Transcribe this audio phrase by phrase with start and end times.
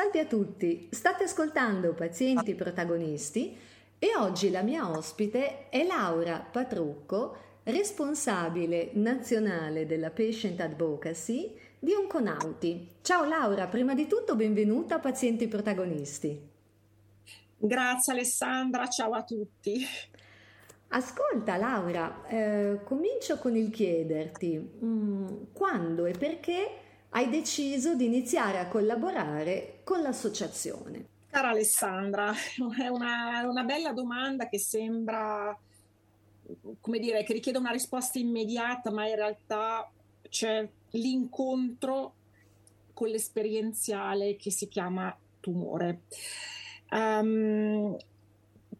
[0.00, 3.54] Salve a tutti, state ascoltando Pazienti Protagonisti
[3.98, 12.88] e oggi la mia ospite è Laura Patrucco, responsabile nazionale della Patient Advocacy di Onconauti.
[13.02, 16.48] Ciao Laura, prima di tutto benvenuta a Pazienti Protagonisti.
[17.58, 19.84] Grazie Alessandra, ciao a tutti.
[20.88, 28.04] Ascolta Laura, eh, comincio con il chiederti mh, mm, quando e perché hai deciso di
[28.06, 31.06] iniziare a collaborare con l'associazione?
[31.28, 32.32] Cara Alessandra,
[32.78, 35.56] è una, una bella domanda che sembra,
[36.80, 39.90] come dire, che richiede una risposta immediata, ma in realtà
[40.28, 42.14] c'è l'incontro
[42.92, 46.02] con l'esperienziale che si chiama tumore.
[46.90, 47.96] Um,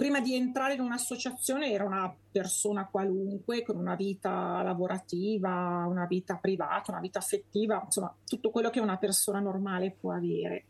[0.01, 6.37] prima di entrare in un'associazione era una persona qualunque con una vita lavorativa, una vita
[6.37, 10.65] privata, una vita affettiva, insomma tutto quello che una persona normale può avere.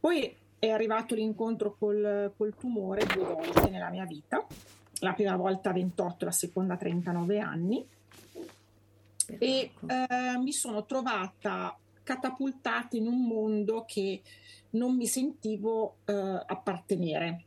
[0.00, 4.44] Poi è arrivato l'incontro col, col tumore due volte nella mia vita,
[5.02, 7.86] la prima volta a 28, la seconda a 39 anni.
[9.38, 14.20] E eh, mi sono trovata catapultata in un mondo che
[14.70, 17.44] non mi sentivo eh, appartenere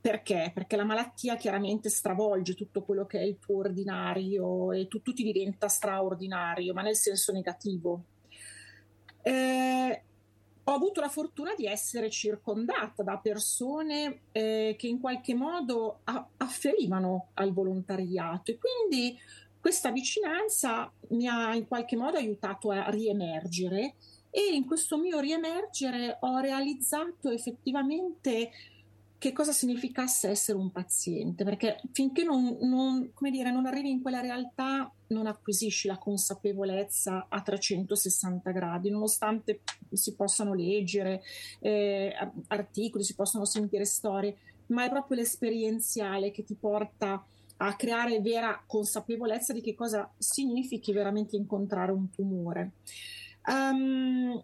[0.00, 0.50] perché?
[0.54, 5.22] Perché la malattia chiaramente stravolge tutto quello che è il tuo ordinario e tutto ti
[5.22, 8.04] diventa straordinario, ma nel senso negativo.
[9.22, 10.02] Eh,
[10.64, 16.28] ho avuto la fortuna di essere circondata da persone eh, che in qualche modo a-
[16.36, 19.18] afferivano al volontariato e quindi
[19.58, 23.94] questa vicinanza mi ha in qualche modo aiutato a riemergere
[24.30, 28.50] e in questo mio riemergere ho realizzato effettivamente
[29.18, 34.20] che cosa significasse essere un paziente, perché finché non, non, dire, non, arrivi in quella
[34.20, 39.60] realtà non acquisisci la consapevolezza a 360 gradi, nonostante
[39.92, 41.20] si possano leggere
[41.58, 42.14] eh,
[42.46, 47.24] articoli, si possano sentire storie, ma è proprio l'esperienziale che ti porta
[47.60, 52.70] a creare vera consapevolezza di che cosa significhi veramente incontrare un tumore.
[53.46, 54.40] Um,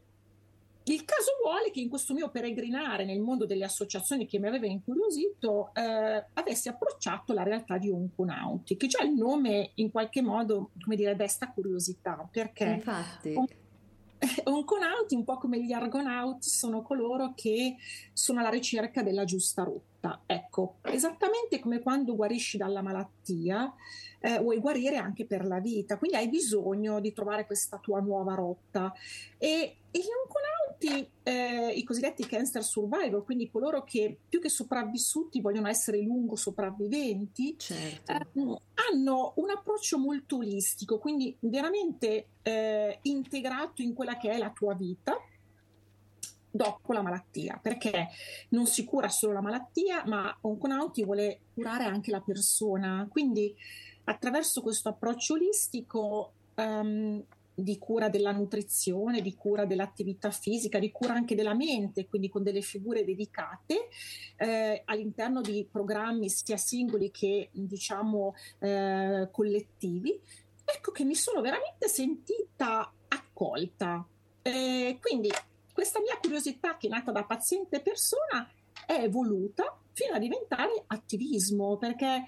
[0.86, 4.66] il caso vuole che in questo mio peregrinare nel mondo delle associazioni che mi aveva
[4.66, 10.70] incuriosito eh, avessi approcciato la realtà di Onconauti, che già il nome in qualche modo,
[10.82, 13.34] come dire, desta curiosità, perché Infatti.
[14.44, 17.76] Onconauti, un po' come gli argonauti, sono coloro che
[18.12, 20.20] sono alla ricerca della giusta rotta.
[20.26, 23.72] Ecco, esattamente come quando guarisci dalla malattia,
[24.20, 28.34] eh, vuoi guarire anche per la vita, quindi hai bisogno di trovare questa tua nuova
[28.34, 28.92] rotta.
[29.38, 35.40] E, e gli onconauti, eh, i cosiddetti cancer survivor, quindi coloro che più che sopravvissuti
[35.40, 38.10] vogliono essere lungo sopravviventi, certo.
[38.10, 38.26] eh,
[38.90, 44.74] hanno un approccio molto olistico, quindi veramente eh, integrato in quella che è la tua
[44.74, 45.16] vita
[46.50, 48.08] dopo la malattia, perché
[48.48, 53.06] non si cura solo la malattia, ma Onconauti vuole curare anche la persona.
[53.08, 53.54] Quindi
[54.04, 61.14] attraverso questo approccio olistico um, di cura della nutrizione, di cura dell'attività fisica, di cura
[61.14, 63.88] anche della mente, quindi con delle figure dedicate
[64.36, 70.20] eh, all'interno di programmi sia singoli che diciamo eh, collettivi.
[70.64, 74.06] Ecco che mi sono veramente sentita accolta.
[74.42, 75.30] Eh, quindi
[75.72, 78.48] questa mia curiosità che è nata da paziente persona
[78.86, 82.24] è evoluta fino a diventare attivismo perché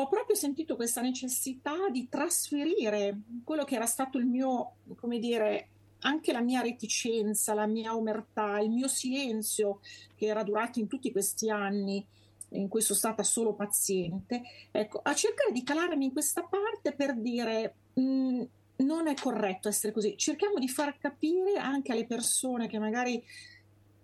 [0.00, 5.68] ho proprio sentito questa necessità di trasferire quello che era stato il mio, come dire,
[6.00, 9.80] anche la mia reticenza, la mia omertà, il mio silenzio
[10.14, 12.06] che era durato in tutti questi anni
[12.50, 17.16] in cui sono stata solo paziente, ecco, a cercare di calarmi in questa parte per
[17.16, 18.42] dire mh, mm,
[18.76, 20.16] non è corretto essere così.
[20.16, 23.22] Cerchiamo di far capire anche alle persone che magari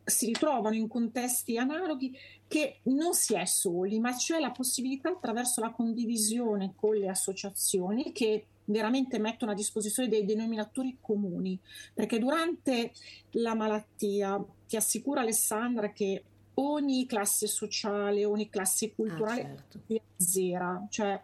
[0.05, 2.17] si ritrovano in contesti analoghi
[2.47, 8.13] che non si è soli, ma c'è la possibilità attraverso la condivisione con le associazioni
[8.13, 11.59] che veramente mettono a disposizione dei denominatori comuni,
[11.93, 12.93] perché durante
[13.33, 16.25] la malattia ti assicura Alessandra che
[16.55, 19.81] ogni classe sociale, ogni classe culturale ah, certo.
[19.87, 20.87] si azzera.
[20.89, 21.21] Cioè,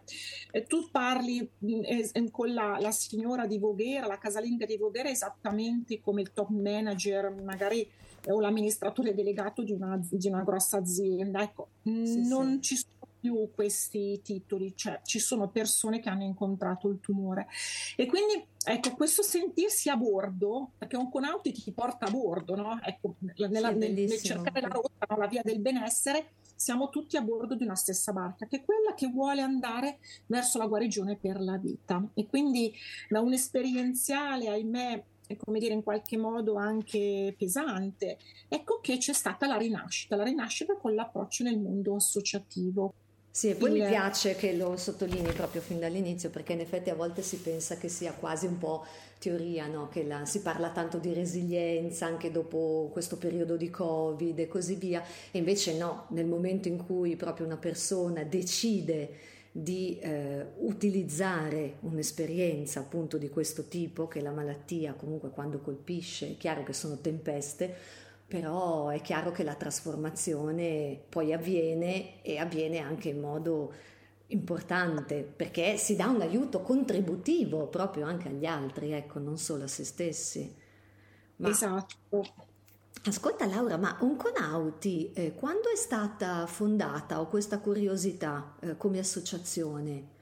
[0.51, 6.01] eh, tu parli eh, con la, la, signora di Voghera, la casalinga di Voghera, esattamente
[6.01, 7.89] come il top manager, magari
[8.27, 11.41] o l'amministratore delegato di una, di una grossa azienda.
[11.41, 12.61] Ecco, sì, non sì.
[12.61, 17.47] ci sono più questi titoli, cioè ci sono persone che hanno incontrato il tumore.
[17.95, 22.79] E quindi ecco, questo sentirsi a bordo, perché un conauti ti porta a bordo, no?
[22.81, 25.17] Ecco, nella, sì, nel, nel, cercare la rotta, no?
[25.17, 28.93] la via del benessere, siamo tutti a bordo di una stessa barca, che è quella
[28.95, 32.03] che vuole andare verso la guarigione per la vita.
[32.13, 32.73] E quindi
[33.07, 35.03] da un esperienziale, ahimè,
[35.37, 38.17] come dire, in qualche modo anche pesante,
[38.47, 42.93] ecco che c'è stata la rinascita, la rinascita con l'approccio nel mondo associativo.
[43.33, 43.81] Sì, e poi il...
[43.81, 47.77] mi piace che lo sottolinei proprio fin dall'inizio, perché in effetti a volte si pensa
[47.77, 48.85] che sia quasi un po'
[49.19, 49.87] teoria, no?
[49.87, 54.75] che la, si parla tanto di resilienza anche dopo questo periodo di Covid e così
[54.75, 55.01] via,
[55.31, 62.79] e invece no, nel momento in cui proprio una persona decide di eh, utilizzare un'esperienza
[62.79, 67.73] appunto di questo tipo, che la malattia comunque quando colpisce, è chiaro che sono tempeste,
[68.27, 73.73] però è chiaro che la trasformazione poi avviene e avviene anche in modo
[74.27, 79.67] importante perché si dà un aiuto contributivo proprio anche agli altri, ecco, non solo a
[79.67, 80.55] se stessi.
[81.37, 82.50] Ma, esatto.
[83.03, 90.19] Ascolta Laura, ma Onconauti, eh, quando è stata fondata o questa curiosità eh, come associazione?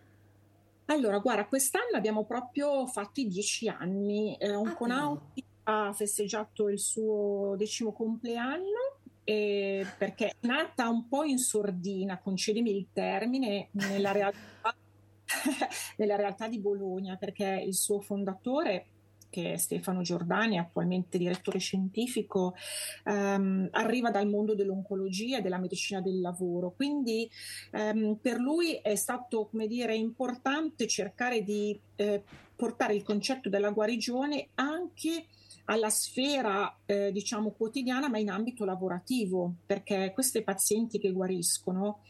[0.85, 4.37] Allora, guarda, quest'anno abbiamo proprio fatto i dieci anni.
[4.37, 8.97] Eh, Onconauti ah, ha festeggiato il suo decimo compleanno
[9.29, 14.73] eh, perché è nata un po' in sordina, concedimi il termine, nella realtà,
[15.97, 18.87] nella realtà di Bologna, perché il suo fondatore
[19.29, 22.55] che Stefano Giordani, attualmente direttore scientifico,
[23.05, 26.73] ehm, arriva dal mondo dell'oncologia e della medicina del lavoro.
[26.75, 27.29] Quindi
[27.71, 32.23] ehm, per lui è stato, come dire, importante cercare di eh,
[32.55, 35.25] portare il concetto della guarigione anche
[35.65, 42.01] alla sfera eh, diciamo quotidiana ma in ambito lavorativo perché questi pazienti che guariscono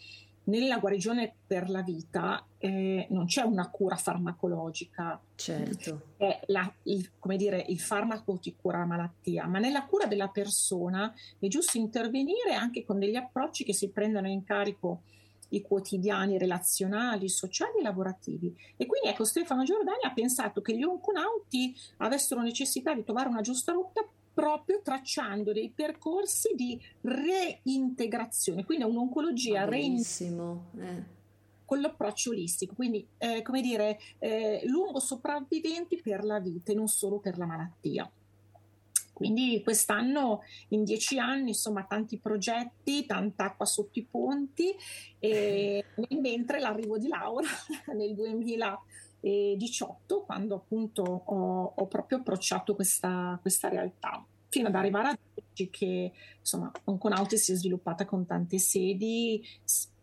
[0.49, 5.19] nella guarigione per la vita eh, non c'è una cura farmacologica.
[5.35, 6.01] Certo.
[6.17, 10.27] È la, il, come dire, il farmaco ti cura la malattia, ma nella cura della
[10.27, 15.03] persona è giusto intervenire anche con degli approcci che si prendano in carico
[15.49, 18.55] i quotidiani relazionali, sociali e lavorativi.
[18.75, 23.41] E quindi ecco, Stefano Giordani ha pensato che gli onconauti avessero necessità di trovare una
[23.41, 24.05] giusta rotta
[24.39, 30.62] proprio tracciando dei percorsi di reintegrazione, quindi un'oncologia reintegrazione.
[30.77, 31.18] Eh
[31.69, 36.88] con l'approccio olistico, quindi eh, come dire, eh, lungo sopravviventi per la vita e non
[36.88, 38.12] solo per la malattia.
[39.13, 44.74] Quindi quest'anno, in dieci anni, insomma, tanti progetti, tanta acqua sotto i ponti,
[45.19, 45.85] e
[46.19, 47.47] mentre l'arrivo di Laura
[47.94, 48.15] nel
[49.19, 55.69] 2018, quando appunto ho, ho proprio approcciato questa, questa realtà fino ad arrivare ad oggi
[55.69, 59.44] che insomma Onconauti si è sviluppata con tante sedi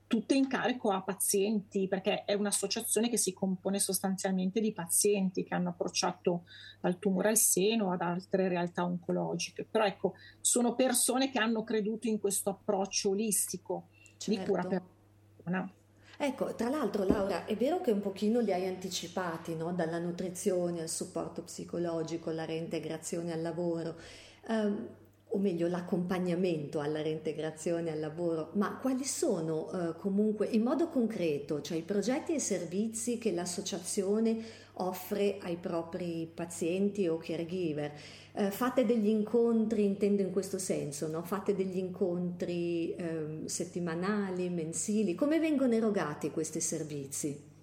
[0.06, 5.54] tutte in carico a pazienti perché è un'associazione che si compone sostanzialmente di pazienti che
[5.54, 6.44] hanno approcciato
[6.82, 12.06] al tumore al seno ad altre realtà oncologiche però ecco sono persone che hanno creduto
[12.06, 14.30] in questo approccio olistico certo.
[14.30, 14.82] di cura per
[15.34, 15.72] persona
[16.18, 19.72] Ecco, tra l'altro Laura, è vero che un pochino li hai anticipati, no?
[19.72, 23.96] dalla nutrizione al supporto psicologico, alla reintegrazione al lavoro.
[24.48, 24.88] Um,
[25.28, 31.60] o meglio l'accompagnamento alla reintegrazione al lavoro, ma quali sono eh, comunque in modo concreto,
[31.60, 34.38] cioè i progetti e i servizi che l'associazione
[34.78, 37.92] offre ai propri pazienti o caregiver?
[38.32, 41.22] Eh, fate degli incontri, intendo in questo senso, no?
[41.22, 47.55] fate degli incontri eh, settimanali, mensili, come vengono erogati questi servizi?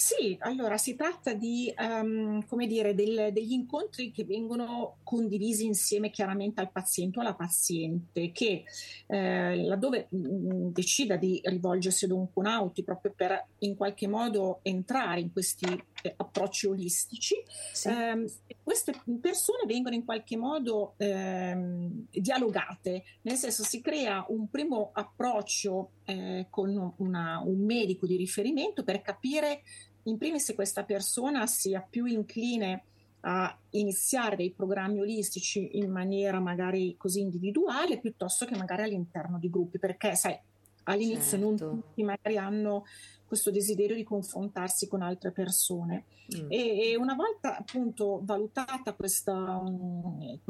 [0.00, 6.08] Sì, allora si tratta di, um, come dire, del, degli incontri che vengono condivisi insieme
[6.08, 8.64] chiaramente al paziente o alla paziente che
[9.06, 14.60] eh, laddove mh, mm, decida di rivolgersi ad un conauti proprio per in qualche modo
[14.62, 17.34] entrare in questi eh, approcci olistici,
[17.70, 17.88] sì.
[17.88, 18.24] ehm,
[18.62, 25.90] queste persone vengono in qualche modo ehm, dialogate, nel senso si crea un primo approccio
[26.06, 29.60] eh, con una, un medico di riferimento per capire
[30.04, 32.84] in primis se questa persona sia più incline
[33.22, 39.50] a iniziare dei programmi olistici in maniera magari così individuale piuttosto che magari all'interno di
[39.50, 40.38] gruppi, perché sai,
[40.84, 41.44] all'inizio certo.
[41.44, 42.84] non tutti magari hanno
[43.26, 46.06] questo desiderio di confrontarsi con altre persone.
[46.36, 46.50] Mm.
[46.50, 50.40] E, e, una volta appunto valutata questo um,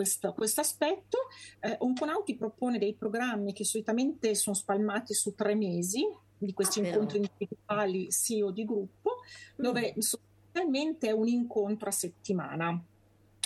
[0.57, 1.19] aspetto,
[1.61, 6.07] eh, Onconauti propone dei programmi che solitamente sono spalmati su tre mesi,
[6.38, 9.19] di questi ah, incontri individuali sì o di gruppo,
[9.56, 10.00] dove mm.
[10.00, 12.84] sostanzialmente è un incontro a settimana.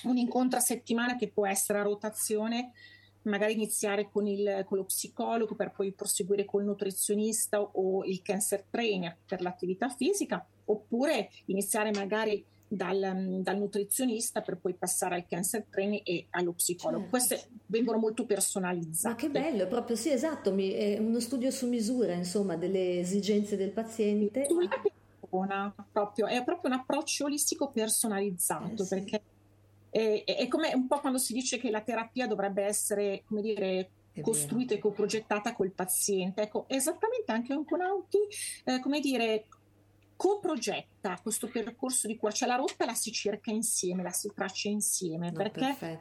[0.05, 2.73] Un incontro a settimana che può essere a rotazione,
[3.23, 8.65] magari iniziare con, il, con lo psicologo per poi proseguire col nutrizionista o il cancer
[8.69, 15.65] trainer per l'attività fisica, oppure iniziare magari dal, dal, nutrizionista per poi passare al cancer
[15.71, 17.03] training e allo psicologo.
[17.03, 17.11] Certo.
[17.11, 19.15] Queste vengono molto personalizzate.
[19.15, 23.57] Ma che bello, proprio sì, esatto, mi, è uno studio su misura, insomma, delle esigenze
[23.57, 24.47] del paziente.
[25.91, 28.95] Proprio, è proprio un approccio olistico personalizzato, eh, sì.
[28.95, 29.23] perché
[29.91, 33.91] è, è come un po' quando si dice che la terapia dovrebbe essere, come dire,
[34.21, 36.43] costruita e coprogettata col paziente.
[36.43, 38.19] Ecco, esattamente anche Onconauti,
[38.65, 39.47] eh, come dire,
[40.17, 44.69] coprogetta questo percorso di cura, cioè la rotta la si cerca insieme, la si traccia
[44.69, 46.01] insieme, no, perché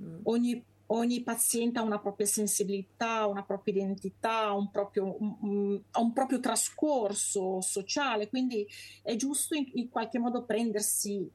[0.00, 0.20] mm.
[0.24, 6.40] ogni, ogni, paziente ha una propria sensibilità, una propria identità, un proprio, un, un proprio
[6.40, 8.66] trascorso sociale, quindi
[9.02, 11.28] è giusto in, in qualche modo prendersi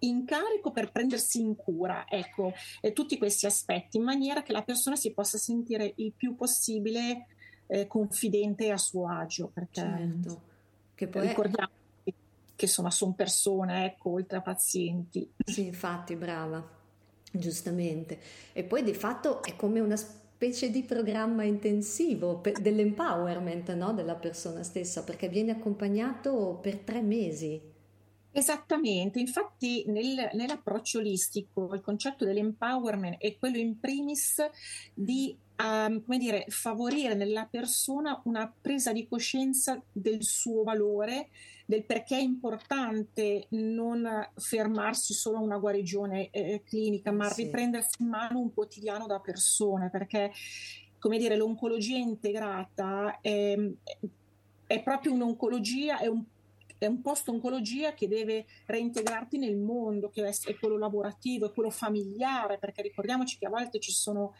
[0.00, 4.62] in carico per prendersi in cura, ecco, eh, tutti questi aspetti, in maniera che la
[4.62, 7.28] persona si possa sentire il più possibile
[7.66, 10.42] eh, confidente e a suo agio, perché certo.
[10.94, 11.70] che poi ricordiamo
[12.56, 15.30] che insomma sono persone, ecco, oltre a pazienti.
[15.44, 16.75] Sì, infatti, brava,
[17.38, 18.18] giustamente.
[18.52, 23.92] E poi di fatto è come una specie di programma intensivo dell'empowerment no?
[23.92, 27.60] della persona stessa, perché viene accompagnato per tre mesi.
[28.30, 34.42] Esattamente, infatti nel, nell'approccio olistico il concetto dell'empowerment è quello in primis
[34.92, 41.28] di um, come dire, favorire nella persona una presa di coscienza del suo valore,
[41.66, 47.44] del perché è importante non fermarsi solo a una guarigione eh, clinica, ma sì.
[47.44, 50.32] riprendersi in mano un quotidiano da persone, perché
[50.98, 53.56] come dire, l'oncologia integrata è,
[54.66, 56.24] è proprio un'oncologia, è un
[56.78, 61.70] è un posto oncologia che deve reintegrarti nel mondo, che è quello lavorativo, è quello
[61.70, 64.34] familiare, perché ricordiamoci che a volte ci sono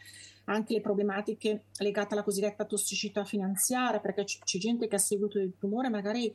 [0.45, 5.55] anche le problematiche legate alla cosiddetta tossicità finanziaria, perché c'è gente che a seguito del
[5.57, 6.33] tumore magari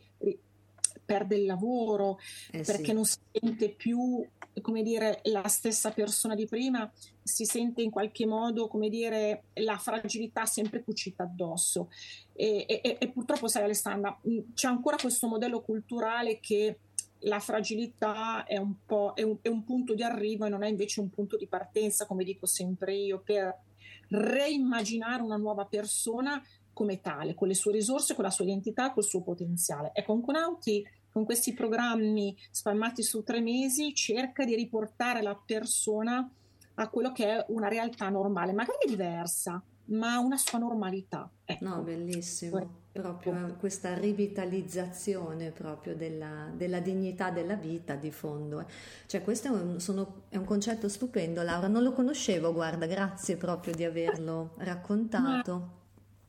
[1.12, 2.18] perde il lavoro,
[2.50, 2.92] eh perché sì.
[2.92, 4.26] non si sente più,
[4.62, 6.90] come dire, la stessa persona di prima,
[7.22, 11.90] si sente in qualche modo, come dire, la fragilità sempre cucita addosso.
[12.32, 14.18] E, e, e purtroppo, sai Alessandra,
[14.54, 16.78] c'è ancora questo modello culturale che
[17.24, 20.68] la fragilità è un, po', è un, è un punto di arrivo e non è
[20.68, 23.54] invece un punto di partenza, come dico sempre io, per
[24.08, 26.42] reimmaginare una nuova persona
[26.72, 29.90] come tale, con le sue risorse, con la sua identità, col suo potenziale.
[29.94, 36.28] Ecco, Onconauti con questi programmi spalmati su tre mesi cerca di riportare la persona
[36.74, 41.30] a quello che è una realtà normale, magari diversa, ma una sua normalità.
[41.44, 41.64] Ecco.
[41.64, 48.60] No, bellissimo, proprio questa rivitalizzazione proprio della, della, dignità della vita di fondo.
[48.60, 48.66] Eh.
[49.06, 53.36] Cioè questo è un, sono, è un, concetto stupendo, Laura, non lo conoscevo, guarda, grazie
[53.36, 55.52] proprio di averlo raccontato.
[55.52, 55.68] Ma,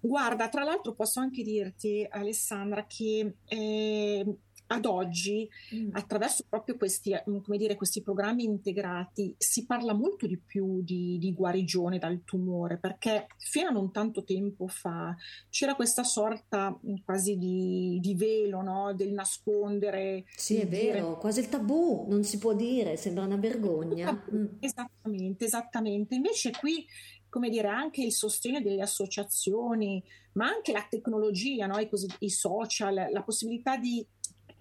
[0.01, 3.35] guarda, tra l'altro posso anche dirti, Alessandra, che...
[3.45, 4.37] Eh,
[4.73, 5.89] ad oggi, mm.
[5.93, 11.33] attraverso proprio questi, mm, dire, questi, programmi integrati, si parla molto di più di, di,
[11.33, 15.15] guarigione dal tumore, perché fino a non tanto tempo fa
[15.49, 18.93] c'era questa sorta mm, quasi di, di velo no?
[18.93, 20.25] del nascondere.
[20.35, 20.91] Sì, è dire...
[20.93, 24.23] vero, quasi il tabù, non si può dire, sembra una vergogna.
[24.59, 26.15] Esattamente, esattamente.
[26.15, 26.85] Invece qui
[27.33, 30.03] come dire, anche il sostegno delle associazioni,
[30.33, 31.79] ma anche la tecnologia, no?
[31.79, 34.05] I, così, i social, la possibilità di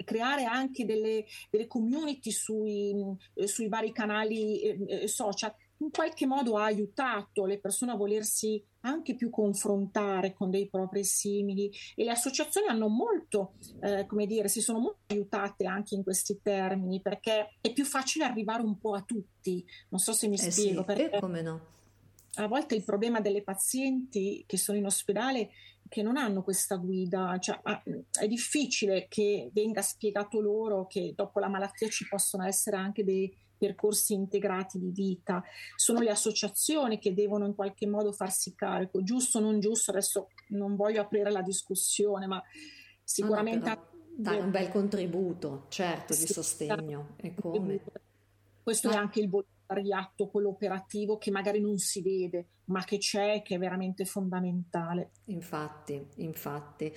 [0.04, 2.94] creare anche delle, delle community sui,
[3.34, 7.96] eh, sui, vari canali eh, eh, social in qualche modo ha aiutato le persone a
[7.96, 14.26] volersi anche più confrontare con dei propri simili e le associazioni hanno molto, eh, come
[14.26, 18.78] dire, si sono molto aiutate anche in questi termini perché è più facile arrivare un
[18.78, 19.64] po' a tutti.
[19.88, 20.80] Non so se mi eh spiego.
[20.80, 21.60] Sì, perché come no?
[22.36, 25.50] A volte il problema delle pazienti che sono in ospedale
[25.88, 27.60] che non hanno questa guida, cioè,
[28.18, 33.30] è difficile che venga spiegato loro che dopo la malattia ci possono essere anche dei
[33.58, 35.42] percorsi integrati di vita.
[35.76, 40.28] Sono le associazioni che devono in qualche modo farsi carico, giusto o non giusto, adesso
[40.48, 42.42] non voglio aprire la discussione, ma
[43.04, 43.68] sicuramente...
[43.68, 47.14] No, dare un bel contributo, certo, sì, di sostegno.
[47.16, 47.80] E come?
[48.62, 49.28] Questo è anche il
[49.66, 55.10] volontariato, quello operativo che magari non si vede, ma che c'è, che è veramente fondamentale.
[55.26, 56.92] Infatti, infatti.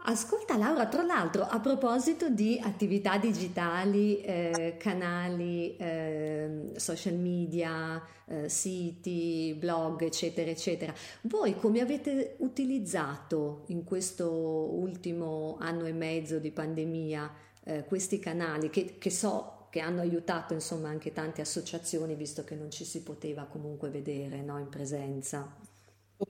[0.00, 8.48] Ascolta Laura, tra l'altro a proposito di attività digitali, eh, canali, eh, social media, eh,
[8.48, 16.52] siti, blog, eccetera, eccetera, voi come avete utilizzato in questo ultimo anno e mezzo di
[16.52, 17.30] pandemia
[17.64, 22.56] eh, questi canali che, che so che hanno aiutato insomma anche tante associazioni visto che
[22.56, 25.56] non ci si poteva comunque vedere no, in presenza.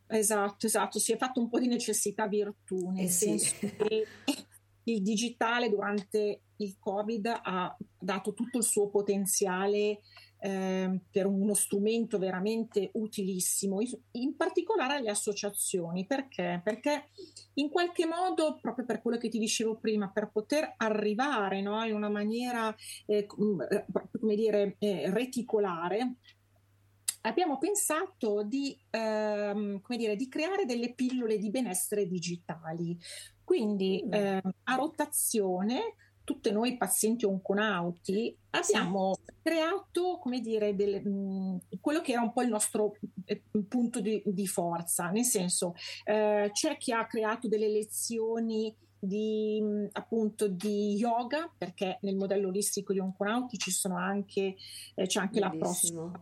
[0.07, 3.75] Esatto, esatto, si è fatto un po' di necessità virtù, nel eh senso sì.
[3.75, 4.07] che
[4.85, 10.01] il digitale durante il Covid ha dato tutto il suo potenziale
[10.41, 13.79] eh, per uno strumento veramente utilissimo,
[14.13, 16.07] in particolare le associazioni.
[16.07, 16.61] Perché?
[16.63, 17.11] Perché
[17.55, 21.95] in qualche modo, proprio per quello che ti dicevo prima, per poter arrivare no, in
[21.95, 22.75] una maniera,
[23.07, 26.17] eh, come dire, eh, reticolare,
[27.23, 32.97] abbiamo pensato di, ehm, come dire, di creare delle pillole di benessere digitali.
[33.43, 34.13] Quindi mm.
[34.13, 35.95] eh, a rotazione
[36.29, 39.33] tutte noi pazienti onconauti abbiamo sì.
[39.43, 44.23] creato, come dire, delle, mh, quello che era un po' il nostro eh, punto di,
[44.27, 51.51] di, forza, nel senso eh, c'è chi ha creato delle lezioni di appunto di yoga
[51.57, 54.57] perché nel modello olistico di Onconauti ci sono anche
[54.97, 56.13] eh, c'è anche l'approccio,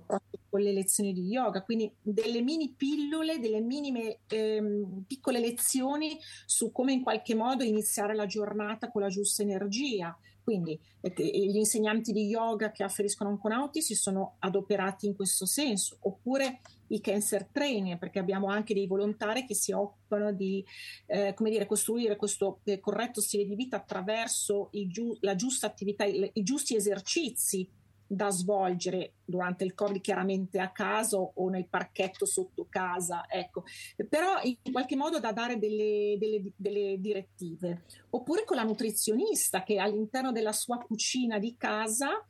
[0.49, 6.73] con le lezioni di yoga quindi delle mini pillole delle minime ehm, piccole lezioni su
[6.73, 10.17] come in qualche modo iniziare la giornata con la giusta energia.
[10.43, 15.97] Quindi eh, gli insegnanti di yoga che afferiscono Onconauti si sono adoperati in questo senso
[16.03, 20.65] oppure i cancer trainer, perché abbiamo anche dei volontari che si occupano di
[21.07, 26.31] eh, dire, costruire questo eh, corretto stile di vita attraverso giu- la giusta attività, i,
[26.35, 27.69] i giusti esercizi
[28.07, 33.65] da svolgere durante il Covid, chiaramente a casa o nel parchetto sotto casa, ecco,
[34.09, 37.85] però in qualche modo da dare delle, delle, delle direttive.
[38.11, 42.25] Oppure con la nutrizionista che all'interno della sua cucina di casa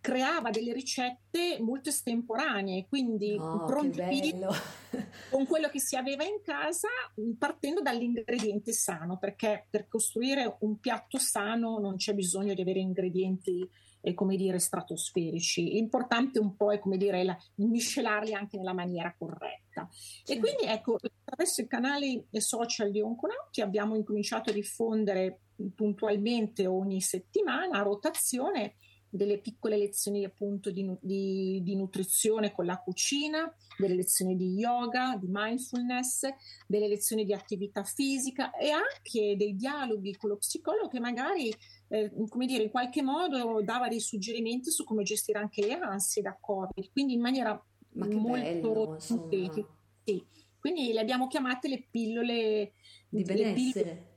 [0.00, 4.00] creava delle ricette molto estemporanee, quindi oh, pronti
[5.30, 6.88] con quello che si aveva in casa,
[7.38, 13.68] partendo dall'ingrediente sano, perché per costruire un piatto sano non c'è bisogno di avere ingredienti
[14.00, 15.70] eh, come dire stratosferici.
[15.70, 19.88] L'importante un po' è come dire la, miscelarli anche nella maniera corretta.
[19.90, 20.32] Sì.
[20.32, 25.40] E quindi ecco, attraverso i canali social di Onconauti abbiamo incominciato a diffondere
[25.74, 28.76] puntualmente ogni settimana a rotazione
[29.10, 35.16] delle piccole lezioni appunto di, di, di, nutrizione con la cucina, delle lezioni di yoga,
[35.20, 36.28] di mindfulness,
[36.66, 41.52] delle lezioni di attività fisica e anche dei dialoghi con lo psicologo che magari,
[41.88, 46.22] eh, come dire, in qualche modo dava dei suggerimenti su come gestire anche le ansie
[46.22, 47.60] da Covid, quindi in maniera
[47.94, 48.98] Ma molto bello,
[50.04, 50.24] sì.
[50.60, 52.74] Quindi le abbiamo chiamate le pillole
[53.08, 53.82] di benessere.
[53.82, 54.09] Pillole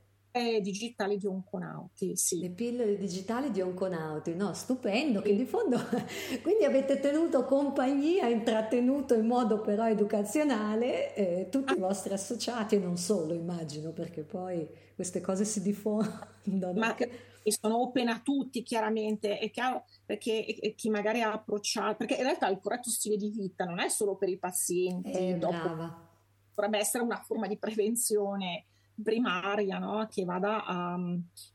[0.62, 2.40] digitali di Onconauti, sì.
[2.40, 4.54] Le pillole digitali di Onconauti, no?
[4.54, 5.28] Stupendo, sì.
[5.28, 5.78] che di fondo
[6.42, 11.76] quindi avete tenuto compagnia, intrattenuto in modo però educazionale eh, tutti ah.
[11.76, 16.80] i vostri associati e non solo, immagino, perché poi queste cose si diffondono.
[16.80, 17.12] Ma che
[17.52, 22.48] sono open a tutti, chiaramente, è chiaro perché chi magari ha approcciato, perché in realtà
[22.48, 26.10] il corretto stile di vita non è solo per i pazienti, eh, dopo, brava.
[26.56, 28.66] dovrebbe essere una forma di prevenzione
[29.02, 30.08] primaria no?
[30.10, 30.96] che vada a,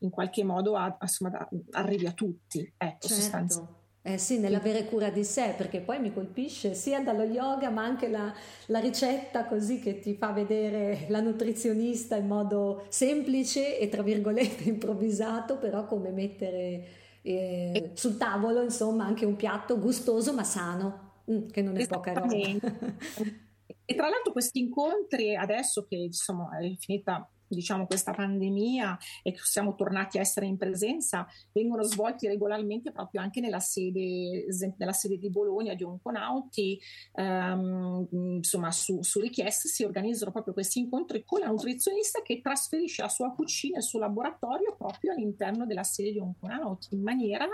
[0.01, 2.72] in qualche modo a, insomma, arrivi a tutti.
[2.77, 3.77] Ecco, certo.
[4.01, 8.09] Eh sì, nell'avere cura di sé, perché poi mi colpisce sia dallo yoga, ma anche
[8.09, 8.33] la,
[8.66, 14.64] la, ricetta così che ti fa vedere la nutrizionista in modo semplice e tra virgolette
[14.70, 16.87] improvvisato, però come mettere
[17.20, 22.12] eh, sul tavolo, insomma, anche un piatto gustoso ma sano, mm, che non è poca
[22.14, 22.35] roba.
[23.85, 29.40] E tra l'altro questi incontri, adesso che insomma è finita diciamo questa pandemia e che
[29.42, 35.18] siamo tornati a essere in presenza vengono svolti regolarmente proprio anche nella sede, nella sede
[35.18, 36.78] di Bologna di Onconauti
[37.12, 43.02] um, insomma su, su, richiesta si organizzano proprio questi incontri con la nutrizionista che trasferisce
[43.02, 47.46] la sua cucina e il suo laboratorio proprio all'interno della sede di Onconauti in maniera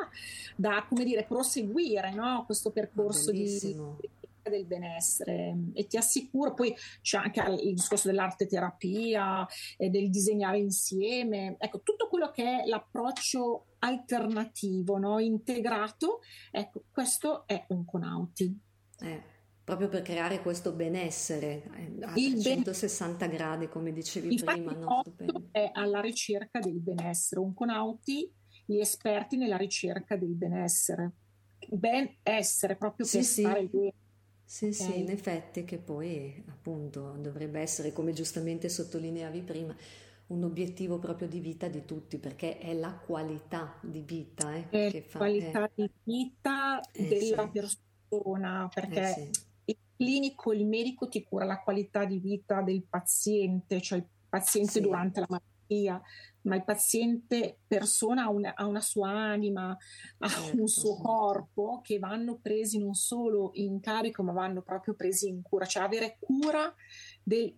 [0.56, 3.46] da come dire proseguire no, questo percorso di
[4.50, 10.58] del benessere e ti assicuro, poi c'è anche il discorso dell'arte terapia e del disegnare
[10.58, 15.18] insieme, ecco tutto quello che è l'approccio alternativo, no?
[15.18, 18.58] integrato, ecco questo è un conauti.
[19.00, 19.32] Eh
[19.64, 23.36] proprio per creare questo benessere eh, a il 360 ben...
[23.36, 24.76] gradi, come dicevi Infatti prima.
[24.76, 25.02] No?
[25.50, 28.30] È alla ricerca del benessere, un conauti,
[28.66, 31.12] gli esperti nella ricerca del benessere.
[31.66, 33.40] Ben essere proprio sì, per sì.
[33.40, 33.92] stare bene.
[34.44, 34.74] Sì, okay.
[34.74, 39.74] sì, in effetti che poi appunto dovrebbe essere, come giustamente sottolineavi prima,
[40.26, 44.90] un obiettivo proprio di vita di tutti, perché è la qualità di vita eh, è
[44.90, 45.18] che fa.
[45.18, 45.70] qualità eh.
[45.74, 47.60] di vita eh, della sì.
[48.08, 49.30] persona, perché eh, sì.
[49.64, 54.72] il clinico, il medico ti cura la qualità di vita del paziente, cioè il paziente
[54.72, 54.80] sì.
[54.80, 55.53] durante la malattia,
[56.42, 59.76] ma il paziente persona ha una, ha una sua anima,
[60.18, 64.94] ha certo, un suo corpo che vanno presi non solo in carico, ma vanno proprio
[64.94, 66.72] presi in cura, cioè avere cura
[67.22, 67.54] del,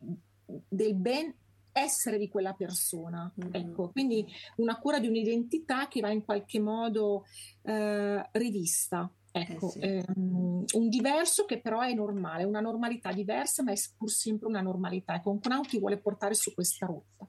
[0.69, 1.35] del ben
[1.73, 3.31] essere di quella persona.
[3.38, 3.55] Mm-hmm.
[3.55, 7.25] Ecco, quindi una cura di un'identità che va in qualche modo
[7.62, 9.11] eh, rivista.
[9.31, 9.79] Ecco, eh sì.
[9.81, 14.62] ehm, un diverso che però è normale, una normalità diversa, ma è pur sempre una
[14.62, 15.14] normalità.
[15.14, 17.29] E con Conauti vuole portare su questa rotta.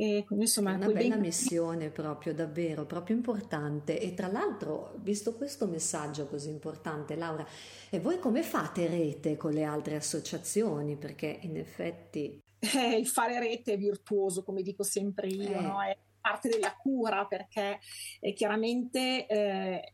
[0.00, 1.20] E quindi, insomma, è una bella ben...
[1.20, 3.98] missione proprio, davvero, proprio importante.
[4.00, 7.44] E tra l'altro, visto questo messaggio così importante, Laura,
[7.90, 10.94] e voi come fate rete con le altre associazioni?
[10.94, 12.40] Perché in effetti...
[12.60, 15.60] Eh, il fare rete è virtuoso, come dico sempre io, eh.
[15.60, 15.82] no?
[15.82, 17.80] è parte della cura perché
[18.20, 19.92] eh, chiaramente eh,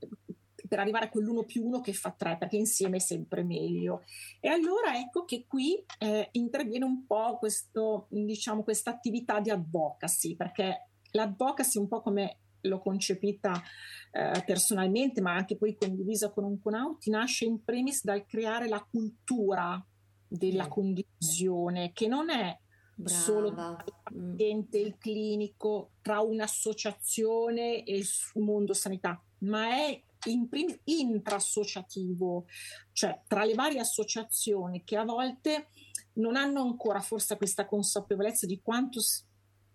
[0.67, 4.03] per arrivare a quell'uno più uno che fa tre, perché insieme è sempre meglio.
[4.41, 10.37] E allora ecco che qui eh, interviene un po' questo, diciamo, questa attività di advocacy,
[10.37, 13.63] perché l'advocacy un po' come l'ho concepita
[14.11, 18.85] eh, personalmente, ma anche poi condivisa con un conauti, nasce in primis dal creare la
[18.89, 19.85] cultura
[20.27, 20.71] della mm.
[20.71, 22.59] condivisione, che non è
[22.95, 23.19] Brava.
[23.19, 30.49] solo tra il paziente, il clinico, tra un'associazione e il mondo sanità, ma è in
[30.49, 32.47] prim- intraassociativo,
[32.93, 35.69] cioè tra le varie associazioni che a volte
[36.15, 39.01] non hanno ancora forse questa consapevolezza di quanto,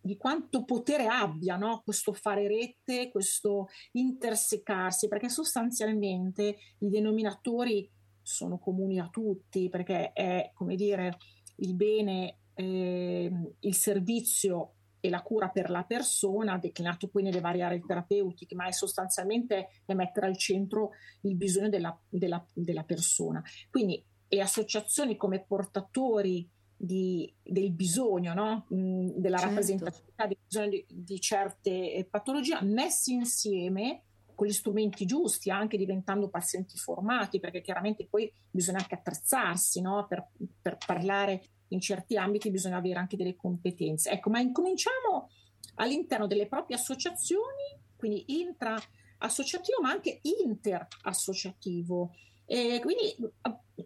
[0.02, 1.82] di quanto potere abbia no?
[1.84, 7.90] questo fare rete, questo intersecarsi, perché sostanzialmente i denominatori
[8.22, 11.18] sono comuni a tutti, perché è come dire
[11.58, 17.64] il bene, eh, il servizio e la cura per la persona, declinato poi nelle varie
[17.64, 23.42] aree terapeutiche, ma è sostanzialmente è mettere al centro il bisogno della, della, della persona.
[23.70, 28.68] Quindi le associazioni come portatori di, del bisogno, no?
[28.74, 29.54] Mm, della certo.
[29.54, 35.76] rappresentatività del bisogno di, di certe eh, patologie, messi insieme con gli strumenti giusti, anche
[35.76, 40.06] diventando pazienti formati, perché chiaramente poi bisogna anche attrezzarsi no?
[40.08, 40.30] per,
[40.62, 44.12] per parlare in certi ambiti bisogna avere anche delle competenze.
[44.12, 45.30] Ecco, ma incominciamo
[45.76, 52.14] all'interno delle proprie associazioni, quindi intra-associativo, ma anche inter-associativo.
[52.46, 53.16] E quindi,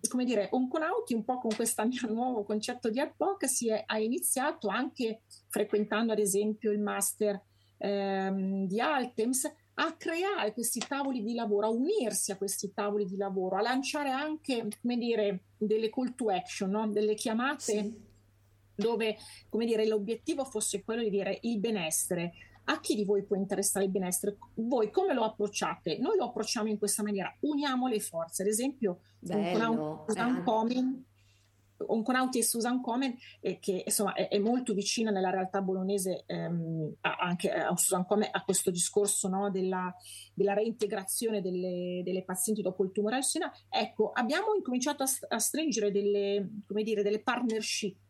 [0.07, 5.23] come dire, Onconauti un po' con questo mio nuovo concetto di advocacy ha iniziato anche
[5.49, 7.41] frequentando ad esempio il master
[7.77, 13.17] ehm, di Altems a creare questi tavoli di lavoro, a unirsi a questi tavoli di
[13.17, 16.87] lavoro, a lanciare anche, come dire, delle call to action, no?
[16.87, 17.95] delle chiamate sì.
[18.75, 19.17] dove,
[19.49, 22.33] come dire, l'obiettivo fosse quello di dire il benessere.
[22.65, 24.37] A chi di voi può interessare il benessere?
[24.53, 25.97] Voi come lo approcciate?
[25.97, 28.43] Noi lo approcciamo in questa maniera, uniamo le forze.
[28.43, 30.05] Ad esempio, Bello.
[30.05, 31.03] con un, un,
[31.87, 36.95] Onconauti e Susan Komen, eh, che insomma è, è, molto vicina nella realtà bolognese ehm,
[37.01, 39.93] anche a Susan Komen a questo discorso no, della,
[40.33, 43.51] della, reintegrazione delle, delle, pazienti dopo il tumore al seno.
[43.69, 46.49] Ecco, abbiamo incominciato a, a stringere delle,
[46.83, 48.07] dire, delle, partnership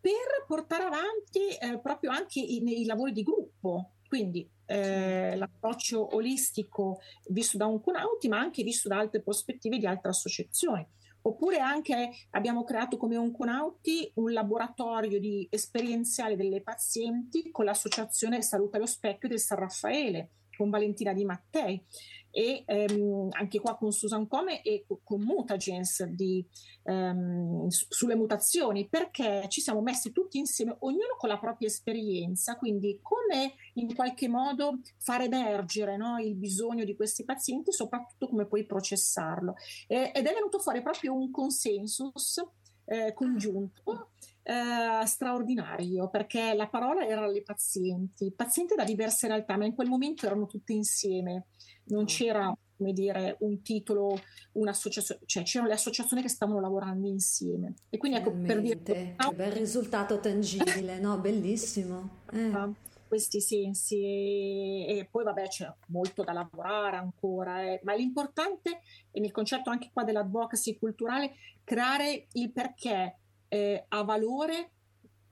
[0.00, 3.92] per portare avanti eh, proprio anche i, nei lavori di gruppo.
[4.08, 9.86] Quindi eh, l'approccio olistico visto da un Onconauti, ma anche visto da altre prospettive di
[9.86, 10.86] altre associazioni.
[11.28, 18.78] Oppure anche abbiamo creato come Onconauti un laboratorio di esperienziale delle pazienti con l'associazione Salute
[18.78, 21.84] allo Specchio del San Raffaele, con Valentina Di Mattei
[22.30, 26.44] e ehm, anche qua con Susan Come e con Mutagens di,
[26.84, 33.00] ehm, sulle mutazioni perché ci siamo messi tutti insieme ognuno con la propria esperienza quindi
[33.02, 38.64] come in qualche modo far emergere no, il bisogno di questi pazienti soprattutto come poi
[38.66, 39.54] processarlo.
[39.86, 42.42] E, ed è venuto fuori proprio un consensus
[42.84, 44.10] eh, congiunto
[44.42, 49.88] eh, straordinario perché la parola era le pazienti, pazienti da diverse realtà, ma in quel
[49.88, 51.48] momento erano tutte insieme
[51.88, 54.18] non c'era come dire, un titolo,
[54.52, 57.74] un'associazione, cioè c'erano le associazioni che stavano lavorando insieme.
[57.90, 58.80] E quindi ecco per dire...
[58.80, 61.18] Che bel risultato tangibile, no?
[61.18, 62.20] Bellissimo.
[62.32, 62.86] Eh.
[63.08, 67.80] Questi sensi e, e, poi vabbè c'è molto da lavorare ancora, eh.
[67.82, 71.32] ma l'importante è nel concetto anche qua dell'advocacy culturale
[71.64, 73.16] creare il perché
[73.48, 74.70] eh, ha valore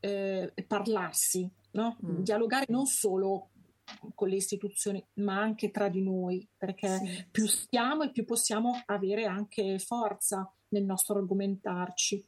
[0.01, 1.97] eh, parlarsi, no?
[2.05, 2.23] mm.
[2.23, 3.51] dialogare non solo
[4.15, 7.27] con le istituzioni, ma anche tra di noi, perché sì.
[7.31, 12.25] più stiamo e più possiamo avere anche forza nel nostro argomentarci.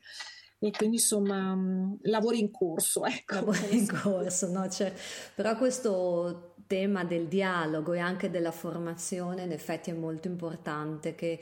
[0.60, 3.04] E quindi insomma mm, lavori in corso.
[3.06, 3.34] Ecco.
[3.34, 4.68] Lavori in corso, no?
[4.68, 4.92] Cioè,
[5.34, 11.40] però questo tema del dialogo e anche della formazione in effetti è molto importante che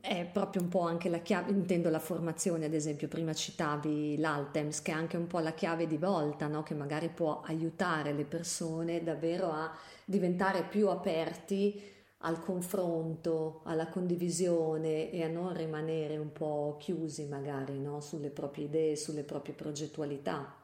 [0.00, 4.82] è proprio un po' anche la chiave, intendo la formazione, ad esempio, prima citavi l'Altems,
[4.82, 6.64] che è anche un po' la chiave di volta, no?
[6.64, 9.72] che magari può aiutare le persone davvero a
[10.04, 11.80] diventare più aperti
[12.22, 18.00] al confronto, alla condivisione e a non rimanere un po' chiusi magari no?
[18.00, 20.57] sulle proprie idee, sulle proprie progettualità.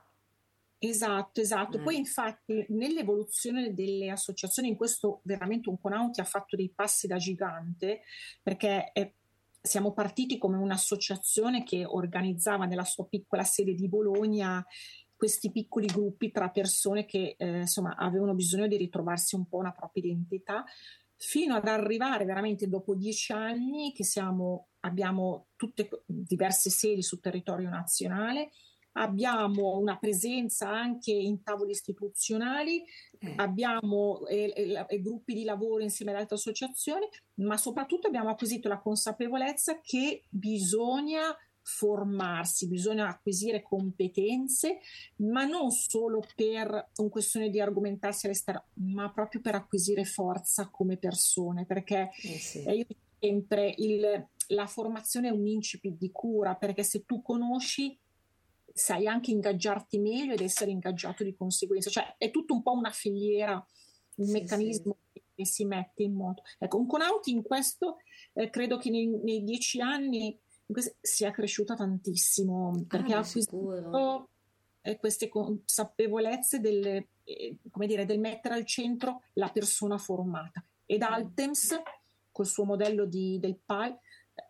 [0.78, 1.78] Esatto, esatto.
[1.78, 1.80] Eh.
[1.80, 7.16] Poi infatti nell'evoluzione delle associazioni, in questo veramente un Conauti ha fatto dei passi da
[7.16, 8.02] gigante,
[8.42, 9.12] perché è,
[9.60, 14.64] siamo partiti come un'associazione che organizzava nella sua piccola sede di Bologna
[15.16, 19.72] questi piccoli gruppi tra persone che eh, insomma avevano bisogno di ritrovarsi un po' una
[19.72, 20.64] propria identità
[21.16, 27.70] fino ad arrivare veramente dopo dieci anni che siamo, abbiamo tutte diverse sedi sul territorio
[27.70, 28.50] nazionale,
[28.94, 32.82] abbiamo una presenza anche in tavoli istituzionali,
[33.18, 33.34] eh.
[33.36, 34.52] abbiamo eh,
[34.88, 40.24] eh, gruppi di lavoro insieme ad altre associazioni, ma soprattutto abbiamo acquisito la consapevolezza che
[40.28, 44.80] bisogna formarsi, bisogna acquisire competenze,
[45.16, 50.98] ma non solo per un questione di argomentarsi all'esterno, ma proprio per acquisire forza come
[50.98, 52.62] persone, perché eh sì.
[52.64, 52.86] Eh, io
[53.18, 57.98] sempre il, la formazione è un incipit di cura, perché se tu conosci
[58.76, 62.90] sai anche ingaggiarti meglio ed essere ingaggiato di conseguenza, cioè è tutto un po' una
[62.90, 63.64] filiera,
[64.16, 65.22] un sì, meccanismo sì.
[65.32, 66.42] che si mette in moto.
[66.58, 67.98] Ecco, un Conauti in questo
[68.32, 70.36] eh, credo che nei, nei dieci anni
[71.00, 74.28] sia cresciuta tantissimo perché ah, ha acquisito
[74.80, 76.84] eh, queste consapevolezze del,
[77.22, 80.64] eh, come dire, del mettere al centro la persona formata.
[80.84, 81.12] Ed mm.
[81.12, 81.80] Altems,
[82.32, 83.94] col suo modello di, del PAI,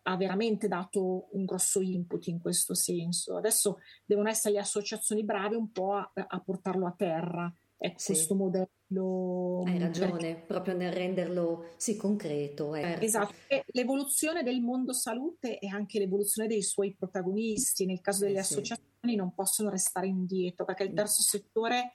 [0.03, 3.37] ha veramente dato un grosso input in questo senso.
[3.37, 7.53] Adesso devono essere le associazioni brave un po' a, a portarlo a terra
[7.85, 8.13] ecco, sì.
[8.13, 9.63] questo modello.
[9.67, 10.45] Hai ragione, perché...
[10.47, 12.75] proprio nel renderlo sì, concreto.
[12.75, 12.99] Eh.
[13.01, 18.39] Esatto, e l'evoluzione del mondo salute e anche l'evoluzione dei suoi protagonisti, nel caso delle
[18.39, 19.17] eh, associazioni sì.
[19.17, 20.97] non possono restare indietro perché il mm.
[20.97, 21.93] terzo settore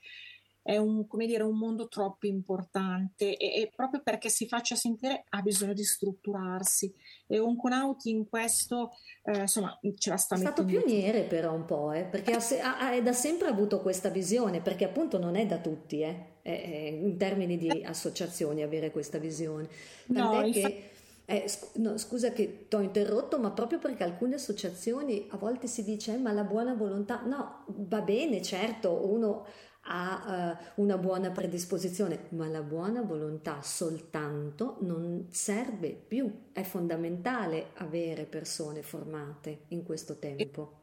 [0.70, 5.42] è un, dire, un mondo troppo importante e, e, proprio perché si faccia sentire ha
[5.42, 6.94] bisogno di strutturarsi
[7.26, 8.92] e un Conauti in questo
[9.24, 10.60] eh, insomma ce la sta mettendo.
[10.60, 14.10] È stato pioniere però un po', eh, perché ha, ha, ha, da sempre avuto questa
[14.10, 17.84] visione, perché appunto non è da tutti eh, in termini di eh.
[17.84, 19.68] associazioni avere questa visione.
[20.06, 20.84] Tant'è no, che...
[21.24, 25.84] Eh, no, scusa che ti ho interrotto, ma proprio perché alcune associazioni a volte si
[25.84, 29.46] dice eh, ma la buona volontà, no, va bene, certo, uno
[29.82, 36.48] ha uh, una buona predisposizione, ma la buona volontà soltanto non serve più.
[36.52, 40.78] È fondamentale avere persone formate in questo tempo.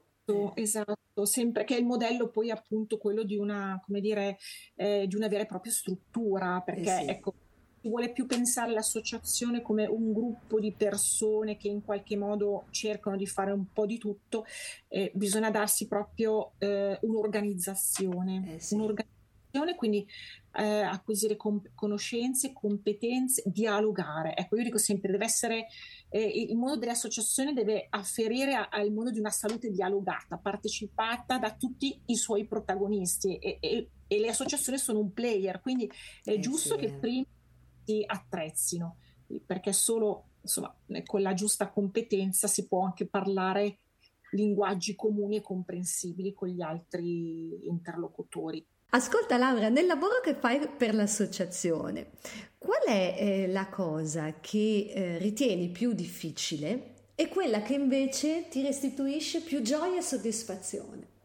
[0.56, 4.38] Esatto, sempre che è il modello poi appunto quello di una, come dire,
[4.76, 7.10] eh, di una vera e propria struttura, perché eh sì.
[7.10, 7.34] ecco,
[7.88, 13.26] vuole più pensare all'associazione come un gruppo di persone che in qualche modo cercano di
[13.26, 14.46] fare un po' di tutto,
[14.88, 18.76] eh, bisogna darsi proprio eh, un'organizzazione, eh sì.
[18.76, 20.08] un'organizzazione, quindi
[20.58, 24.36] eh, acquisire com- conoscenze, competenze, dialogare.
[24.36, 25.68] Ecco, io dico sempre, deve essere
[26.10, 31.54] eh, il mondo dell'associazione deve afferire a- al mondo di una salute dialogata, partecipata da
[31.54, 35.90] tutti i suoi protagonisti e, e, e le associazioni sono un player, quindi
[36.24, 36.82] è eh giusto sì.
[36.82, 37.26] che prima
[37.88, 38.98] si attrezzino,
[39.46, 43.80] perché solo insomma, con la giusta competenza si può anche parlare
[44.32, 48.66] linguaggi comuni e comprensibili con gli altri interlocutori.
[48.90, 52.12] Ascolta Laura, nel lavoro che fai per l'associazione,
[52.58, 58.62] qual è eh, la cosa che eh, ritieni più difficile e quella che invece ti
[58.62, 61.16] restituisce più gioia e soddisfazione?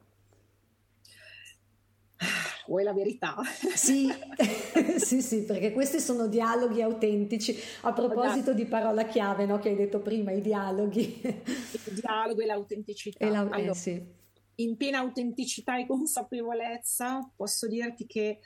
[2.67, 3.37] Vuoi la verità?
[3.75, 4.09] Sì,
[4.99, 7.57] sì, sì, perché questi sono dialoghi autentici.
[7.83, 11.21] A proposito di parola chiave, no, che hai detto prima, i dialoghi.
[11.23, 13.25] Il dialogo e l'autenticità.
[13.25, 14.21] E la, eh, allora, sì.
[14.57, 18.41] In piena autenticità e consapevolezza posso dirti che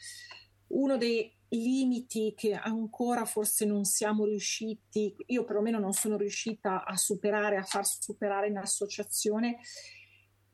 [0.68, 6.96] uno dei limiti che ancora forse non siamo riusciti, io perlomeno non sono riuscita a
[6.96, 9.58] superare, a far superare in associazione,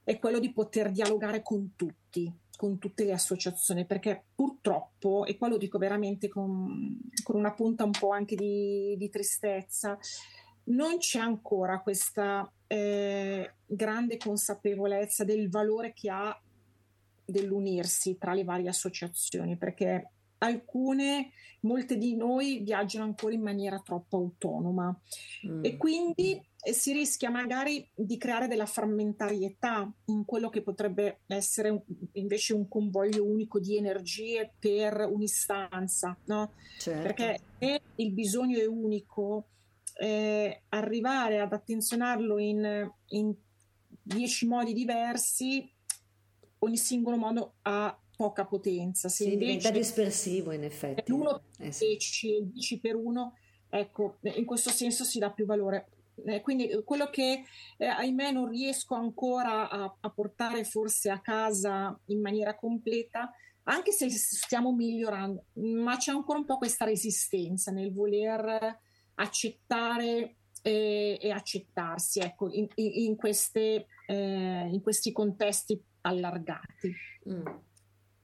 [0.05, 5.49] è quello di poter dialogare con tutti con tutte le associazioni, perché purtroppo, e qua
[5.49, 9.99] lo dico veramente con, con una punta un po' anche di, di tristezza,
[10.65, 16.41] non c'è ancora questa eh, grande consapevolezza del valore che ha
[17.25, 24.17] dell'unirsi tra le varie associazioni, perché alcune, molte di noi viaggiano ancora in maniera troppo
[24.17, 24.97] autonoma
[25.47, 25.65] mm.
[25.65, 31.83] e quindi si rischia magari di creare della frammentarietà in quello che potrebbe essere un,
[32.13, 36.53] invece un convoglio unico di energie per un'istanza, no?
[36.79, 37.03] Certo.
[37.03, 39.49] Perché se il bisogno è unico,
[39.99, 43.35] eh, arrivare ad attenzionarlo in, in
[44.01, 45.69] dieci modi diversi,
[46.59, 49.09] ogni singolo modo ha poca potenza.
[49.09, 51.11] Se sì, diventa dispersivo in effetti.
[51.11, 52.29] L'uno per eh, 10, sì.
[52.29, 53.37] il 10 per 1,
[53.69, 55.89] ecco, in questo senso si dà più valore
[56.27, 57.45] Eh, quindi eh, quello che
[57.77, 63.31] eh, ahimè non riesco ancora a, a, portare forse a casa in maniera completa,
[63.65, 68.79] anche se stiamo migliorando, ma c'è ancora un po' questa resistenza nel voler
[69.15, 76.93] accettare eh, e accettarsi ecco, in, in, queste, eh, in questi contesti allargati.
[77.29, 77.47] Mm.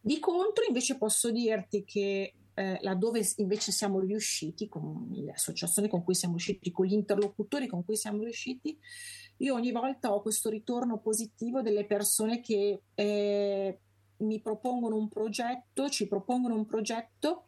[0.00, 6.02] Di contro invece posso dirti che eh, laddove invece siamo riusciti, con le associazioni con
[6.02, 8.76] cui siamo riusciti, con gli interlocutori con cui siamo riusciti,
[9.38, 13.78] io ogni volta ho questo ritorno positivo delle persone che eh,
[14.16, 17.44] mi propongono un progetto, ci propongono un progetto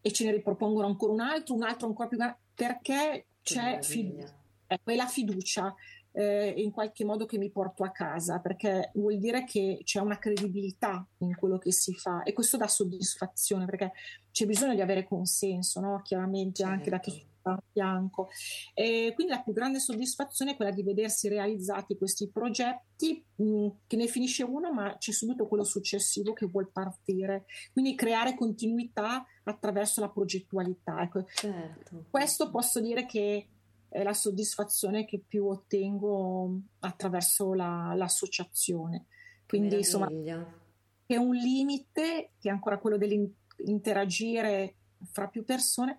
[0.00, 4.36] e ce ne ripropongono ancora un altro, un altro ancora più grande, perché c'è fiducia,
[4.66, 5.72] è quella fiducia
[6.18, 10.18] eh, in qualche modo che mi porto a casa, perché vuol dire che c'è una
[10.18, 13.92] credibilità in quello che si fa e questo dà soddisfazione, perché
[14.32, 16.00] c'è bisogno di avere consenso, no?
[16.02, 16.72] chiaramente certo.
[16.72, 18.30] anche da chi sta a fianco.
[18.74, 23.68] E quindi la più grande soddisfazione è quella di vedersi realizzati questi progetti, mh, mm,
[23.86, 27.44] che ne finisce uno, ma c'è subito quello successivo che vuol partire.
[27.72, 31.00] Quindi creare continuità attraverso la progettualità.
[31.00, 31.26] Ecco.
[31.32, 32.06] Certo.
[32.10, 33.46] Questo posso dire che
[33.88, 39.06] è la soddisfazione che più ottengo attraverso la, l'associazione.
[39.46, 40.34] Quindi Meraviglia.
[40.36, 40.66] insomma
[41.06, 44.76] è un limite che è ancora quello dell'interagire
[45.10, 45.96] fra più persone.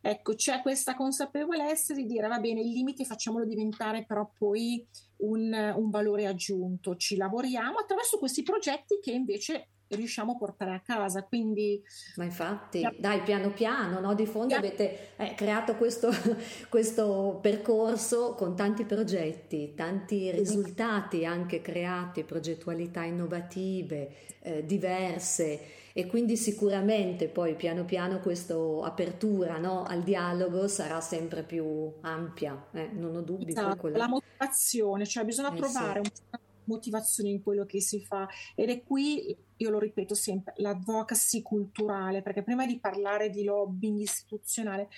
[0.00, 4.84] Ecco, c'è questa consapevolezza di dire va bene, il limite facciamolo diventare però poi
[5.18, 6.96] un, un valore aggiunto.
[6.96, 11.22] Ci lavoriamo attraverso questi progetti che invece riusciamo a portare a casa.
[11.22, 11.82] Quindi,
[12.16, 14.14] Ma infatti, dai, piano piano, no?
[14.14, 14.66] di fondo piano...
[14.66, 16.10] avete eh, creato questo,
[16.68, 26.36] questo, percorso con tanti progetti, tanti risultati anche creati, progettualità innovative, eh, diverse e quindi
[26.36, 29.82] sicuramente poi piano piano questa apertura no?
[29.82, 32.88] al dialogo sarà sempre più ampia, eh?
[32.92, 33.50] non ho dubbi.
[33.50, 36.22] Esatto, la motivazione, cioè bisogna eh, trovare sì.
[36.30, 41.42] un motivazione in quello che si fa ed è qui, io lo ripeto sempre, l'advocacy
[41.42, 44.88] culturale, perché prima di parlare di lobbying istituzionale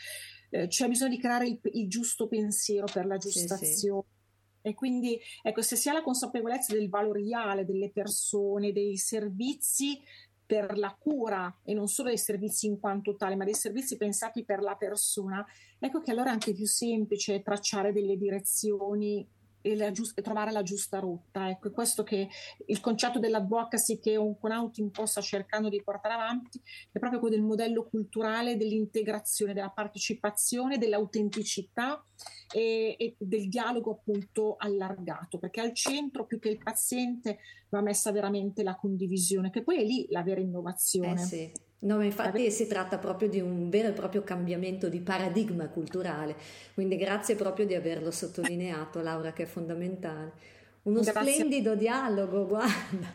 [0.50, 4.04] eh, c'è bisogno di creare il, il, giusto pensiero per la giusta sì, azione.
[4.04, 4.18] Sì.
[4.62, 9.98] E quindi, ecco, se si ha la consapevolezza del valoriale delle persone, dei servizi
[10.44, 14.44] per la cura e non solo dei servizi in quanto tale, ma dei servizi pensati
[14.44, 15.46] per la persona,
[15.78, 19.24] ecco che allora è anche più semplice tracciare delle direzioni
[19.62, 21.48] e, giust- e, trovare la giusta rotta.
[21.48, 22.28] Ecco, questo che
[22.66, 27.20] il concetto dell'advocacy che un conauti un po' sta cercando di portare avanti è proprio
[27.20, 32.04] quello del modello culturale dell'integrazione, della partecipazione, dell'autenticità
[32.52, 37.38] e, e del dialogo appunto allargato, perché al centro più che il paziente
[37.70, 41.22] va messa veramente la condivisione, che poi è lì la vera innovazione.
[41.22, 41.52] Eh sì.
[41.82, 46.36] No, ma infatti si tratta proprio di un vero e proprio cambiamento di paradigma culturale,
[46.74, 50.58] quindi grazie proprio di averlo sottolineato, Laura, che è fondamentale.
[50.82, 51.32] Uno grazie.
[51.32, 53.14] splendido dialogo, guarda,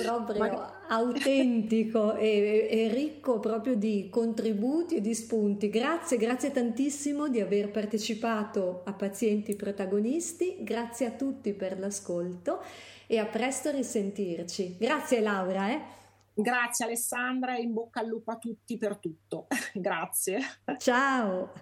[0.00, 0.86] proprio ma...
[0.88, 5.68] autentico e, e, ricco proprio di contributi e di spunti.
[5.68, 12.60] Grazie, grazie tantissimo di aver partecipato a Pazienti Protagonisti, grazie a tutti per l'ascolto
[13.06, 14.76] e a presto risentirci.
[14.78, 15.70] Grazie Laura.
[15.70, 16.02] Eh.
[16.34, 19.46] Grazie Alessandra e in bocca al lupo a tutti per tutto.
[19.72, 20.40] Grazie.
[20.78, 21.52] Ciao.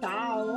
[0.00, 0.56] Ciao.